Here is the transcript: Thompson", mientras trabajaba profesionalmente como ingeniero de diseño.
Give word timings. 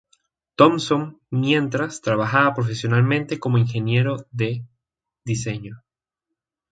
Thompson", 0.55 1.21
mientras 1.29 2.01
trabajaba 2.01 2.55
profesionalmente 2.55 3.37
como 3.39 3.59
ingeniero 3.59 4.25
de 4.31 4.65
diseño. 5.23 5.83